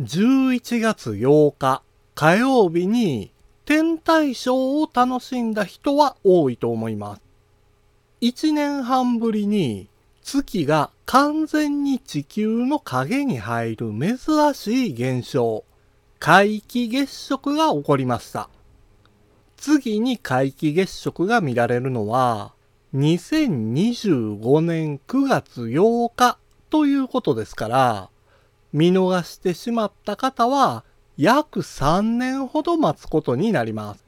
[0.00, 1.82] 11月8日
[2.14, 3.32] 火曜日に
[3.64, 7.22] 天体ショーを楽しんだ人は多いと思います。
[8.20, 9.88] 1年半ぶりに
[10.22, 15.64] 月が完全に地球の影に入る珍しい現象、
[16.20, 18.48] 皆既月食が起こりました。
[19.56, 22.52] 次に皆既月食が見られるのは、
[22.94, 26.38] 2025年9月8日
[26.70, 28.10] ということですから、
[28.72, 30.84] 見逃してしまった方は
[31.16, 34.04] 約3年ほど待つことになります。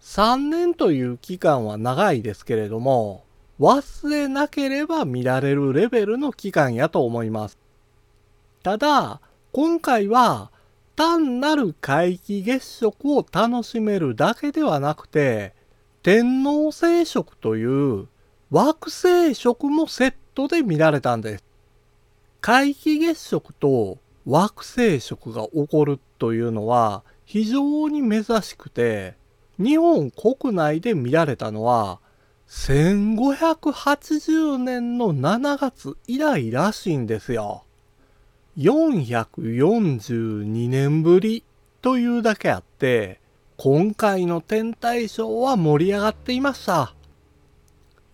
[0.00, 3.24] 3年という期間は長いですけれども、
[3.60, 7.58] 忘れなければ見られるレベルの期間やと思います。
[8.62, 9.20] ただ、
[9.52, 10.50] 今回は
[10.96, 15.54] 単なる皆既月食を楽しめるだけではなくて、
[16.02, 18.08] 天王星食という
[18.50, 21.45] 惑星食もセットで見られたんです。
[22.48, 29.16] 皆既月食と惑星食が起こるというのは非常に珍しくて、
[29.58, 31.98] 日本国内で見られたのは
[32.48, 37.64] 1580年の7月以来らしいんですよ。
[38.58, 41.42] 442年ぶり
[41.82, 43.18] というだけあって、
[43.56, 46.94] 今回の天体ショーは盛り上がっていました。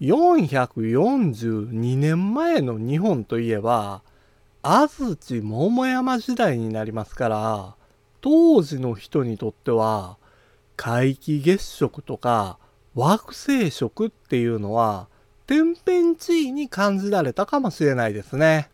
[0.00, 4.00] 442年前の日本といえば、
[4.64, 7.74] 安土桃山時代になりますから、
[8.20, 10.18] 当時の人にとっては、
[10.76, 12.58] 皆既月食とか
[12.94, 15.08] 惑星食っていうのは、
[15.48, 18.70] 天変地異に感じられたかもしれないですね。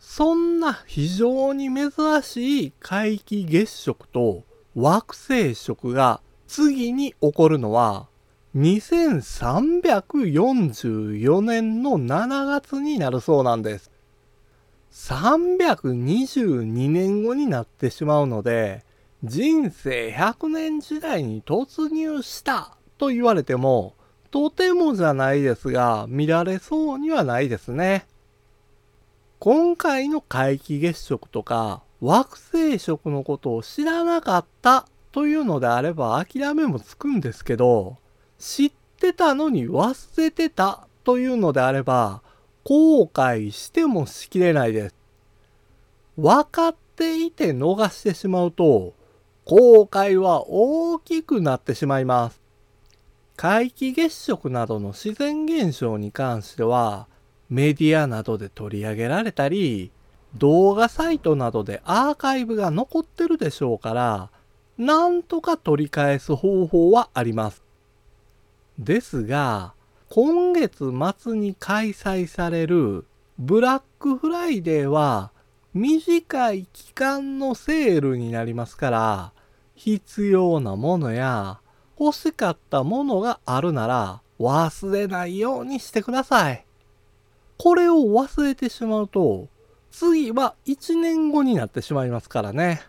[0.00, 4.42] そんな非常に珍しい皆既月食と
[4.74, 8.08] 惑星食が次に起こるのは
[8.56, 13.92] 2344年の7月になるそうなんです。
[14.92, 18.84] 322年後になってしまうので、
[19.22, 23.94] 人生100年時代に突入したと言われても、
[24.30, 28.06] とてもじゃないですが、見られそうにはないですね。
[29.38, 37.96] 今回の皆既月食とか惑星食のことを知らなかったというのであれば諦めもつくんですけど、
[38.38, 42.22] 知ってたのに忘れてたというのであれば
[42.64, 44.94] 後悔してもしきれないです。
[46.16, 48.94] 分かっていて逃してしまうと
[49.44, 52.40] 後悔は大きくなってしまいます。
[53.36, 57.06] 皆既月食などの自然現象に関しては
[57.48, 59.90] メディアなどで取り上げられたり、
[60.36, 64.30] 動画サイトなどでアーカイブが残ってるでしょうから、
[64.78, 67.64] なんとか取り返す方法はあります。
[68.78, 69.74] ですが、
[70.12, 73.06] 今月末に開催される
[73.38, 75.30] ブラックフライデーは
[75.72, 79.32] 短い期間のセールになりますから、
[79.76, 81.60] 必要なものや
[81.96, 86.66] 欲しかったものがあるなら忘れないようにしてください。
[87.56, 89.46] これを忘れてしまうと、
[89.92, 92.82] 次は1年後になってしまいますからね。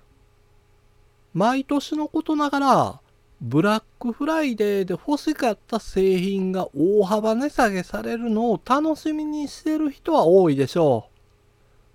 [1.35, 3.00] 毎年のことながら、
[3.41, 11.11] ブラックフライデーで欲しかった製品が大幅値下げされるのを楽しみにしてる人は多いでしょう。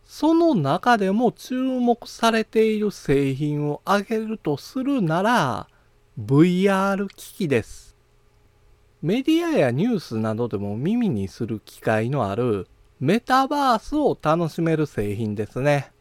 [0.05, 5.69] その中でも注目されている製品を挙げるとするなら、
[6.21, 7.95] VR 機器です。
[9.01, 12.67] メディアやニュースなどでも耳にする機会のある
[12.99, 15.93] メタバースを楽しめる製品ですね。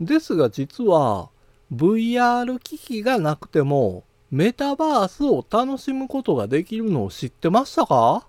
[0.00, 1.30] ですが実は
[1.74, 8.26] VR 機器がなくてもメタバースを楽しむことができるのを知ってましたか？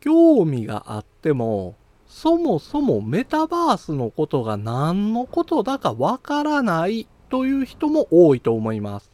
[0.00, 1.74] 興味があっても
[2.06, 9.10] そもそもメタバースのことが何のことだかわからないという人も多いと思います。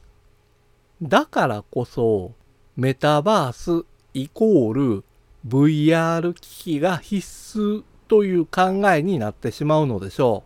[1.03, 2.33] だからこそ
[2.77, 3.85] メタバース
[4.15, 5.05] イコール
[5.49, 7.27] VR 機器が必
[7.59, 10.45] 須という考えになってしまうのでしょ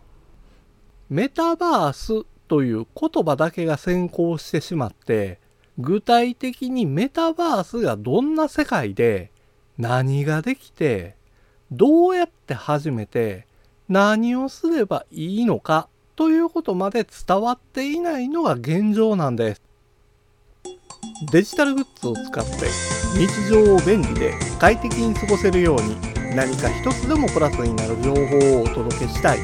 [1.11, 1.13] う。
[1.13, 5.39] メタバースという言葉だけが先行してしまって、
[5.77, 9.31] 具体的にメタバースがどんな世界で
[9.77, 11.15] 何ができて、
[11.71, 13.45] どうやって始めて
[13.87, 19.61] 何をすればいいのかということまで伝わっていないのが現状なんです。
[21.31, 22.65] デジタルグッズを使って
[23.17, 25.95] 日常を便利で快適に過ごせるように
[26.35, 29.39] 何か一つでもプラスになる情報をお届けしたい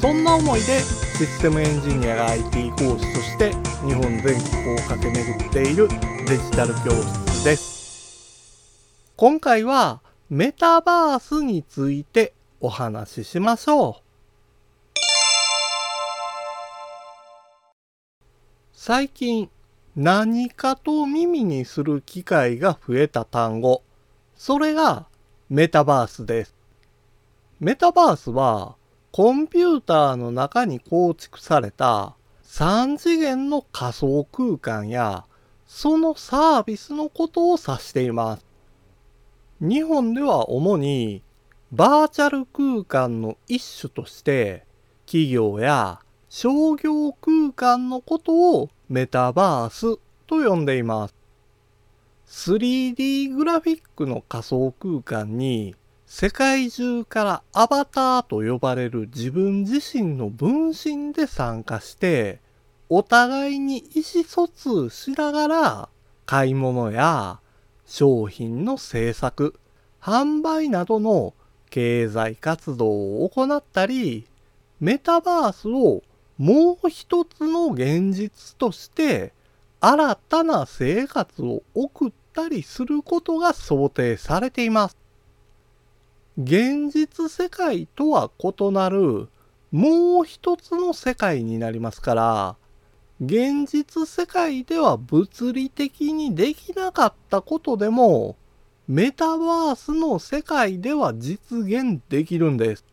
[0.00, 3.50] そんな思いでシステムエンジニアが IT 講師として
[3.86, 5.88] 日本全国を駆け巡っている
[6.28, 6.90] デジタル教
[7.24, 8.92] 室です。
[9.16, 14.02] 今回はメタバースについてお話ししましょう。
[18.74, 19.48] 最近
[19.96, 23.82] 何かと耳にする機会が増えた単語、
[24.36, 25.06] それが
[25.48, 26.54] メタバースです。
[27.58, 28.76] メタバースは
[29.16, 35.24] コンピューターの中に構築された3次元の仮想空間や
[35.64, 38.44] そのサービスのことを指しています。
[39.58, 41.22] 日本では主に
[41.72, 44.66] バーチャル空間の一種として
[45.06, 51.14] 企業や商業空間のことをメタバースと呼んでいます。
[52.26, 55.74] 3D グラフィックの仮想空間に
[56.08, 62.38] 世界中からアバターと呼ばれる自分自身の分身で参加して
[62.88, 65.88] お互いに意思疎通しながら
[66.24, 67.40] 買い物や
[67.86, 69.58] 商品の制作、
[70.00, 71.34] 販売などの
[71.70, 74.26] 経済活動を行ったり、
[74.78, 76.02] メタバースを
[76.38, 79.32] もう一つの現実として
[79.80, 85.05] 新たな生活を送ったりすることが想定されています。
[86.38, 89.28] 現実世界とは異なる
[89.72, 92.56] もう一つの世界になりますから、
[93.20, 98.36] 現実世界では物理的にできなかったことでも、
[98.88, 102.84] メタバースの世界では実現できるんです。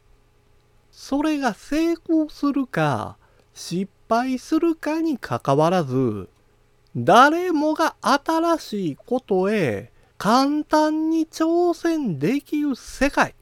[0.91, 3.17] それが成功するか
[3.53, 6.27] 失敗するかにかかわらず、
[6.95, 9.92] 誰もが新しいことへ
[10.23, 13.35] 簡単に挑戦できる世界。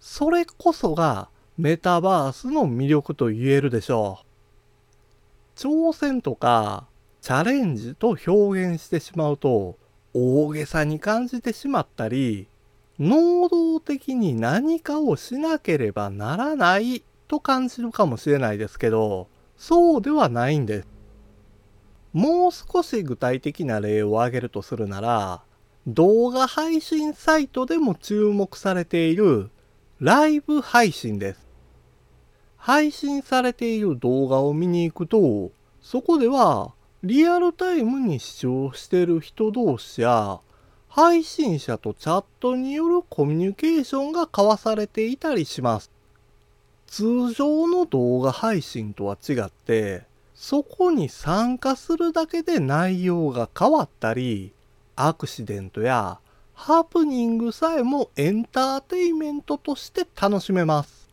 [0.00, 4.18] それこそがメタバースの魅力と言えるでしょ
[5.54, 5.56] う。
[5.56, 6.88] 挑戦とか
[7.20, 8.30] チャレンジと表
[8.72, 9.78] 現してしまうと
[10.14, 12.48] 大げさに感じてしまったり、
[12.98, 20.88] 能動的に何かをしなければならないと感じるかもしれないですけど、そうではないんです。
[22.12, 25.45] もう少し具体的な例を挙げるとするなら、
[25.86, 29.50] 動画配信サイトでも注目されている
[30.00, 31.46] ライブ配信です。
[32.56, 36.72] 配信されている動画を見に行くと、そこでは
[37.04, 40.40] リアルタイムに視聴してる人同士や
[40.88, 45.92] 配信者とチャットによるコミュニケーションが交わされていたりします。
[46.88, 50.02] 通常の動画配信とは違って、
[50.34, 54.52] そこに参加するだけで内容が変わったり、
[54.96, 56.18] アクシデントや
[56.54, 61.10] ハプニングさえもエンターテイメントとして楽しめます。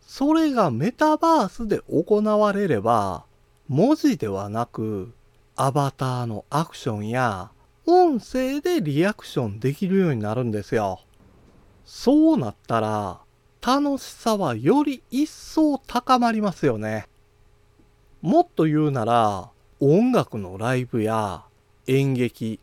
[0.00, 3.24] それがメタバースで行われれば、
[3.68, 5.12] 文字ではなく、
[5.56, 7.50] アバターのアクションや
[7.84, 11.00] 音声でリアクションできるようになるんですよ。
[11.84, 13.20] そうなったら、
[13.60, 17.08] 楽しさはより一層高まりますよね。
[18.22, 19.50] もっと言うなら、
[19.80, 21.44] 音楽のライブや
[21.86, 22.58] 演劇、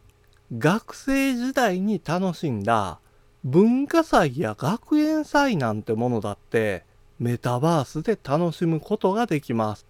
[0.52, 3.00] 学生時代に楽しんだ
[3.44, 6.84] 文化祭や学園祭なんてものだって
[7.20, 9.86] メタバースで楽しむことができます。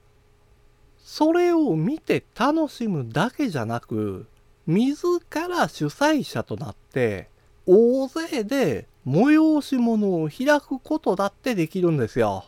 [1.04, 4.26] それを見て楽しむだけじゃなく、
[4.66, 4.98] 自
[5.32, 7.30] ら主催者となって、
[7.66, 12.46] 大勢で催し物を開くことだってできるんですよ。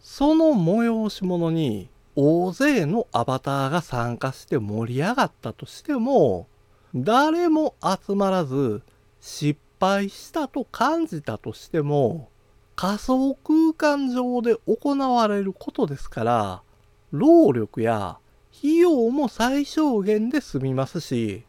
[0.00, 6.46] その催し物に大勢のアバターが参加して盛り上がったとしても、
[6.94, 8.82] 誰も集まらず
[9.20, 12.28] 失敗したと感じたとしても、
[12.76, 16.62] 仮想空間上で行われることですから、
[17.10, 18.18] 労力や
[18.58, 21.44] 費用も最小限で済みますし、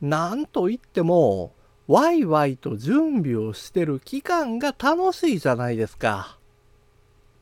[0.00, 1.52] なんといっても、
[1.86, 6.38] ワイワイと準備をしてる期間が楽しいじゃないですか。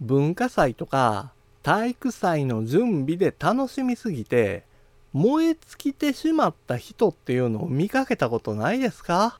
[0.00, 1.32] 文化祭とか
[1.62, 4.64] 体育祭の準備で楽しみすぎて、
[5.12, 9.38] 燃え尽きてしまった人っていうのを見かけたことないですか？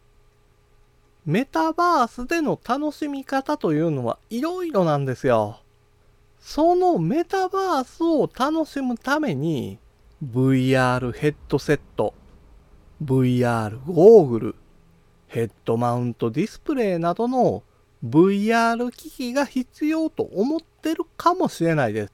[1.24, 5.60] メタバースでの楽しみ方というのはいろいろなんですよ。
[6.40, 9.78] そのメタバースを楽しむために
[10.24, 12.14] VR ヘッドセット、
[13.02, 14.54] VR ゴーグル、
[15.28, 17.62] ヘッドマウントディスプレイなどの
[18.04, 22.12] VR 機器が必要と思ってるかもしれないです。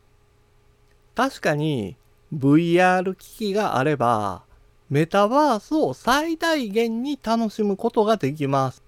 [1.14, 1.96] 確かに
[2.34, 4.42] VR 機器があれば
[4.90, 8.82] メタバースを最大限に楽しむことができます。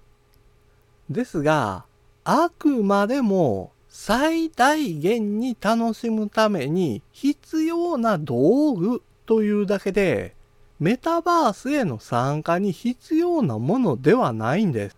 [1.09, 1.85] ですが、
[2.23, 10.33] あくまでも最大限に楽しむために必要な道具というだけで、
[10.79, 14.97] メタバースへの参加に必要なものではないんです。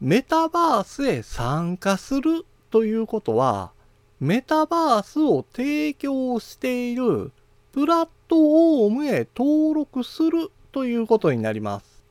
[0.00, 3.72] メタバースへ参加するということは、
[4.22, 7.32] メタバースを提供している
[7.72, 12.04] プラットフォームへ登録するということになります。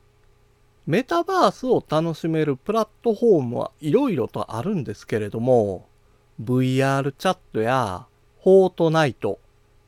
[0.86, 5.86] メタバースを楽しめるプラットフォームはいろいろとあるんですけれども、
[6.44, 8.04] VR チャットや
[8.44, 9.38] フォートナイト、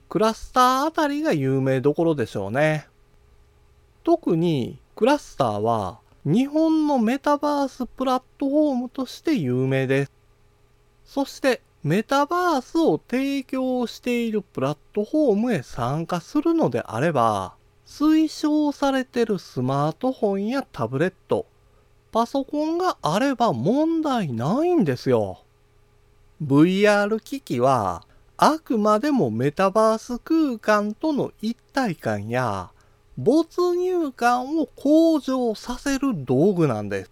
[0.09, 2.87] クラスターあたりが有名どころでしょうね。
[4.02, 10.12] 特にクラスターは日本のメタバースプラットフォームとして有名です。
[11.04, 21.45] そしてメタバースを提供しているプラットフォームへ参加するのであれば、推奨されてるスマートフォンやタブレット、
[22.11, 25.43] パソコンがあれば問題ないんですよ。
[26.43, 28.07] VR 機器は
[28.38, 32.71] あくまでもメタバース空間との一体感や
[33.19, 37.11] 没入感を向上させる道具なんです。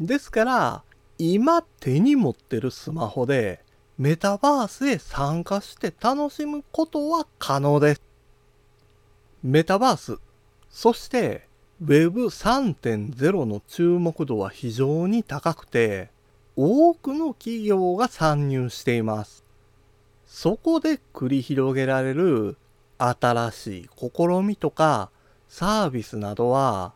[0.00, 0.82] ですから、
[1.18, 3.60] 今手に持ってるスマホで
[3.98, 8.02] メタバースへ参加して楽しむことは可能です。
[9.42, 10.18] メタバース、
[10.70, 11.48] そして
[11.82, 16.10] Web3.0 の注目度は非常に高くて、
[16.54, 19.44] 多くの企業が参入しています。
[20.24, 22.56] そこで繰り広げられる
[22.98, 25.10] 新しい試みとか
[25.48, 26.92] サービスなどは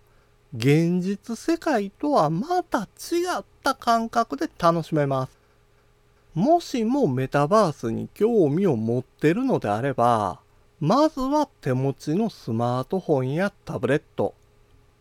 [0.54, 5.38] 現実世界とはまた違った感覚で楽しめます。
[6.34, 10.40] もしもメタバースに興味を持ってるのであれば、
[10.78, 14.34] まずは手持ちのスマートフォンやタブレット、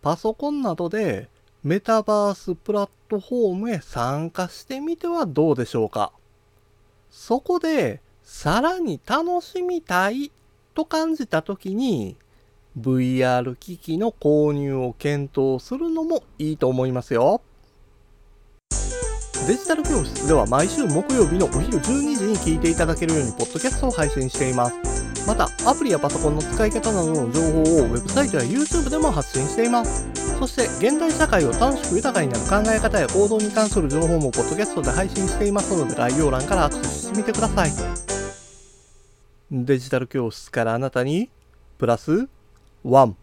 [0.02, 1.28] パソコンなどで
[1.64, 6.12] メタバースプラットフォームへ参加してみてはどうでしょうか。
[7.12, 10.32] そこでさらに楽しみたい
[10.74, 12.16] と感じた時に
[12.80, 17.42] VR 機器の購入を検討するのもいいと思いますよ。
[19.48, 21.82] デジタル教室では毎週木曜日のお昼12
[22.16, 25.26] 時に聞いていただけるようにポッドキャストを配信しています。
[25.28, 30.08] また、アプリやパソコンの使い方などの情報をウェブサイトや YouTube でも発信しています。
[30.40, 37.72] そして、現代社会を楽しく豊かになる考え方や行動に関する情報もポッドキャストで配信していますので、概要欄からアクセスしてみてください。
[39.52, 41.30] デジタル教室からあなたに
[41.78, 42.30] プラス
[42.84, 43.16] ワン